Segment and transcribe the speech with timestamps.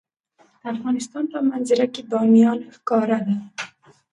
[0.61, 3.35] د افغانستان په منظره کې بامیان ښکاره ده.